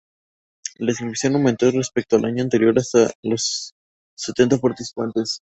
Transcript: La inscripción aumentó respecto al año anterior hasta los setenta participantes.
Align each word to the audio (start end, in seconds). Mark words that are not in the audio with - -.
La 0.79 0.89
inscripción 0.93 1.35
aumentó 1.35 1.69
respecto 1.69 2.15
al 2.15 2.25
año 2.25 2.41
anterior 2.41 2.73
hasta 2.75 3.11
los 3.21 3.75
setenta 4.17 4.57
participantes. 4.57 5.41